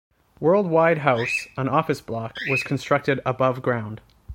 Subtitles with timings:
[0.39, 4.01] World-Wide House, an office block, was constructed above ground.